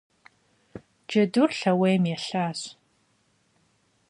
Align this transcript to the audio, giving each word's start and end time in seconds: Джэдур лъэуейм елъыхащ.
Джэдур 1.07 1.49
лъэуейм 1.59 2.03
елъыхащ. 2.15 2.59